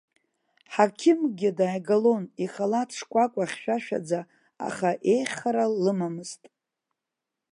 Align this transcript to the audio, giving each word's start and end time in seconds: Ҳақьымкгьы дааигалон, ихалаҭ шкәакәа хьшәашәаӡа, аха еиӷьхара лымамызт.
Ҳақьымкгьы 0.73 1.49
дааигалон, 1.57 2.23
ихалаҭ 2.43 2.89
шкәакәа 2.99 3.43
хьшәашәаӡа, 3.51 4.19
аха 4.67 4.89
еиӷьхара 5.11 5.65
лымамызт. 5.83 6.41